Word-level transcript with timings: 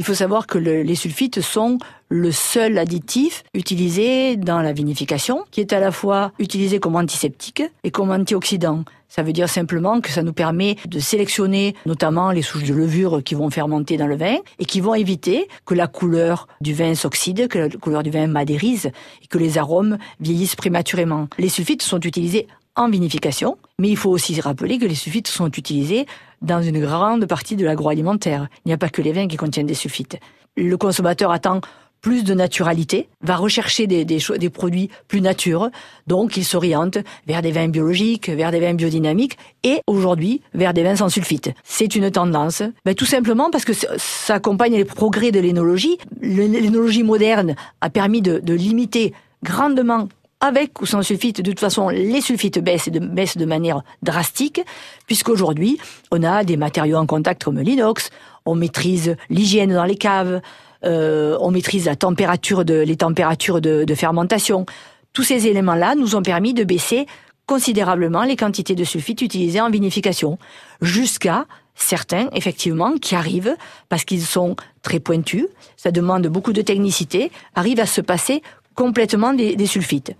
Il 0.00 0.04
faut 0.06 0.14
savoir 0.14 0.46
que 0.46 0.56
le- 0.56 0.80
les 0.82 0.94
sulfites 0.94 1.42
sont 1.42 1.76
le 2.08 2.32
seul 2.32 2.78
additif 2.78 3.44
utilisé 3.52 4.36
dans 4.38 4.62
la 4.62 4.72
vinification, 4.72 5.44
qui 5.50 5.60
est 5.60 5.74
à 5.74 5.78
la 5.78 5.92
fois 5.92 6.32
utilisé 6.38 6.80
comme 6.80 6.96
antiseptique 6.96 7.62
et 7.84 7.90
comme 7.90 8.10
antioxydant. 8.10 8.84
Ça 9.10 9.22
veut 9.22 9.34
dire 9.34 9.48
simplement 9.50 10.00
que 10.00 10.08
ça 10.08 10.22
nous 10.22 10.32
permet 10.32 10.76
de 10.88 11.00
sélectionner 11.00 11.74
notamment 11.84 12.30
les 12.30 12.40
souches 12.40 12.64
de 12.64 12.72
levure 12.72 13.22
qui 13.22 13.34
vont 13.34 13.50
fermenter 13.50 13.98
dans 13.98 14.06
le 14.06 14.16
vin 14.16 14.36
et 14.58 14.64
qui 14.64 14.80
vont 14.80 14.94
éviter 14.94 15.48
que 15.66 15.74
la 15.74 15.86
couleur 15.86 16.48
du 16.62 16.72
vin 16.72 16.94
s'oxyde, 16.94 17.48
que 17.48 17.58
la 17.58 17.68
couleur 17.68 18.02
du 18.02 18.10
vin 18.10 18.26
madérise 18.26 18.86
et 19.22 19.26
que 19.26 19.36
les 19.36 19.58
arômes 19.58 19.98
vieillissent 20.20 20.56
prématurément. 20.56 21.28
Les 21.38 21.50
sulfites 21.50 21.82
sont 21.82 22.00
utilisés 22.00 22.46
en 22.80 22.88
vinification, 22.88 23.58
mais 23.78 23.90
il 23.90 23.96
faut 23.96 24.10
aussi 24.10 24.40
rappeler 24.40 24.78
que 24.78 24.86
les 24.86 24.94
sulfites 24.94 25.28
sont 25.28 25.50
utilisés 25.50 26.06
dans 26.40 26.62
une 26.62 26.80
grande 26.80 27.26
partie 27.26 27.54
de 27.54 27.64
l'agroalimentaire. 27.64 28.48
Il 28.64 28.68
n'y 28.68 28.72
a 28.72 28.78
pas 28.78 28.88
que 28.88 29.02
les 29.02 29.12
vins 29.12 29.28
qui 29.28 29.36
contiennent 29.36 29.66
des 29.66 29.74
sulfites. 29.74 30.18
Le 30.56 30.76
consommateur 30.78 31.30
attend 31.30 31.60
plus 32.00 32.24
de 32.24 32.32
naturalité, 32.32 33.10
va 33.20 33.36
rechercher 33.36 33.86
des, 33.86 34.06
des, 34.06 34.50
produits 34.50 34.88
plus 35.06 35.20
nature, 35.20 35.68
donc 36.06 36.38
il 36.38 36.44
s'oriente 36.46 36.96
vers 37.26 37.42
des 37.42 37.52
vins 37.52 37.68
biologiques, 37.68 38.30
vers 38.30 38.50
des 38.50 38.60
vins 38.60 38.72
biodynamiques 38.72 39.36
et 39.62 39.82
aujourd'hui 39.86 40.40
vers 40.54 40.72
des 40.72 40.82
vins 40.82 40.96
sans 40.96 41.10
sulfite. 41.10 41.50
C'est 41.62 41.94
une 41.94 42.10
tendance, 42.10 42.62
ben, 42.86 42.94
tout 42.94 43.04
simplement 43.04 43.50
parce 43.50 43.66
que 43.66 43.74
ça 43.74 44.34
accompagne 44.34 44.76
les 44.76 44.86
progrès 44.86 45.30
de 45.30 45.40
l'énologie. 45.40 45.98
L'énologie 46.22 47.02
moderne 47.02 47.54
a 47.82 47.90
permis 47.90 48.22
de 48.22 48.54
limiter 48.54 49.12
grandement 49.44 50.08
avec 50.40 50.80
ou 50.80 50.86
sans 50.86 51.02
sulfite, 51.02 51.42
de 51.42 51.50
toute 51.50 51.60
façon, 51.60 51.88
les 51.88 52.20
sulfites 52.20 52.58
baissent 52.58 52.88
et 52.88 52.90
de, 52.90 52.98
baissent 52.98 53.36
de 53.36 53.44
manière 53.44 53.82
drastique, 54.02 54.60
puisqu'aujourd'hui, 55.06 55.78
on 56.10 56.22
a 56.22 56.44
des 56.44 56.56
matériaux 56.56 56.96
en 56.96 57.06
contact 57.06 57.44
comme 57.44 57.60
l'inox, 57.60 58.10
on 58.46 58.54
maîtrise 58.54 59.16
l'hygiène 59.28 59.74
dans 59.74 59.84
les 59.84 59.96
caves, 59.96 60.40
euh, 60.84 61.36
on 61.40 61.50
maîtrise 61.50 61.84
la 61.84 61.96
température 61.96 62.64
de, 62.64 62.74
les 62.80 62.96
températures 62.96 63.60
de, 63.60 63.84
de 63.84 63.94
fermentation. 63.94 64.64
Tous 65.12 65.24
ces 65.24 65.46
éléments-là 65.46 65.94
nous 65.94 66.16
ont 66.16 66.22
permis 66.22 66.54
de 66.54 66.64
baisser 66.64 67.06
considérablement 67.46 68.22
les 68.22 68.36
quantités 68.36 68.76
de 68.76 68.84
sulfite 68.84 69.22
utilisées 69.22 69.60
en 69.60 69.70
vinification, 69.70 70.38
jusqu'à 70.80 71.46
certains, 71.74 72.28
effectivement, 72.32 72.92
qui 72.92 73.14
arrivent, 73.14 73.56
parce 73.88 74.04
qu'ils 74.04 74.22
sont 74.22 74.54
très 74.82 75.00
pointus, 75.00 75.46
ça 75.76 75.90
demande 75.90 76.26
beaucoup 76.28 76.52
de 76.52 76.62
technicité, 76.62 77.32
arrivent 77.54 77.80
à 77.80 77.86
se 77.86 78.00
passer 78.00 78.42
complètement 78.74 79.32
des, 79.32 79.66
sulfites. 79.66 80.14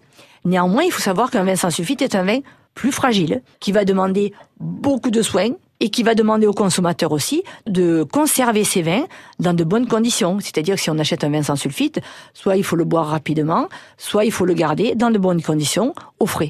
Néanmoins, 0.44 0.84
il 0.84 0.92
faut 0.92 1.02
savoir 1.02 1.30
qu'un 1.30 1.44
vin 1.44 1.56
sans 1.56 1.70
sulfite 1.70 2.02
est 2.02 2.14
un 2.14 2.24
vin 2.24 2.38
plus 2.74 2.92
fragile, 2.92 3.42
qui 3.58 3.72
va 3.72 3.84
demander 3.84 4.32
beaucoup 4.58 5.10
de 5.10 5.22
soins 5.22 5.50
et 5.80 5.90
qui 5.90 6.02
va 6.02 6.14
demander 6.14 6.46
aux 6.46 6.52
consommateurs 6.52 7.12
aussi 7.12 7.42
de 7.66 8.04
conserver 8.04 8.64
ces 8.64 8.82
vins 8.82 9.04
dans 9.38 9.54
de 9.54 9.64
bonnes 9.64 9.88
conditions. 9.88 10.38
C'est-à-dire 10.40 10.76
que 10.76 10.80
si 10.80 10.90
on 10.90 10.98
achète 10.98 11.24
un 11.24 11.30
vin 11.30 11.42
sans 11.42 11.56
sulfite, 11.56 12.00
soit 12.32 12.56
il 12.56 12.64
faut 12.64 12.76
le 12.76 12.84
boire 12.84 13.08
rapidement, 13.08 13.68
soit 13.98 14.24
il 14.24 14.32
faut 14.32 14.44
le 14.44 14.54
garder 14.54 14.94
dans 14.94 15.10
de 15.10 15.18
bonnes 15.18 15.42
conditions 15.42 15.94
au 16.20 16.26
frais. 16.26 16.48